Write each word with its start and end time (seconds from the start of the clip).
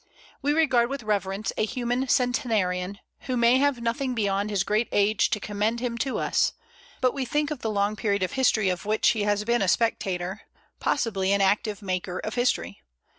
We 0.41 0.51
regard 0.51 0.89
with 0.89 1.03
reverence 1.03 1.53
a 1.59 1.63
human 1.63 2.07
centenarian, 2.07 2.97
who 3.27 3.37
may 3.37 3.59
have 3.59 3.83
nothing 3.83 4.15
beyond 4.15 4.49
his 4.49 4.63
great 4.63 4.87
age 4.91 5.29
to 5.29 5.39
commend 5.39 5.79
him 5.79 5.95
to 5.99 6.17
us; 6.17 6.53
but 7.01 7.13
we 7.13 7.23
think 7.23 7.51
of 7.51 7.59
the 7.59 7.69
long 7.69 7.95
period 7.95 8.23
of 8.23 8.31
history 8.31 8.69
of 8.69 8.83
which 8.87 9.09
he 9.09 9.25
has 9.25 9.43
been 9.43 9.61
a 9.61 9.67
spectator, 9.67 10.41
possibly 10.79 11.33
an 11.33 11.41
active 11.41 11.83
maker 11.83 12.17
of 12.17 12.33
history. 12.33 12.81